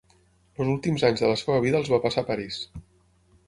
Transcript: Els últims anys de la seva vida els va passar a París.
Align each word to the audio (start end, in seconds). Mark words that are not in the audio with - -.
Els 0.63 0.71
últims 0.75 1.03
anys 1.11 1.21
de 1.25 1.31
la 1.33 1.37
seva 1.43 1.59
vida 1.67 1.81
els 1.83 1.95
va 1.95 2.03
passar 2.09 2.25
a 2.27 2.31
París. 2.33 2.61